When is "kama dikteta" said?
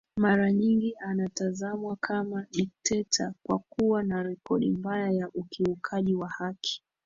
1.95-3.33